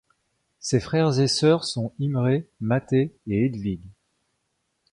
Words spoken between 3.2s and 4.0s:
et Hedvig.